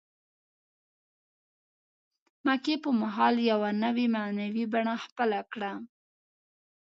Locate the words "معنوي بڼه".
4.15-4.95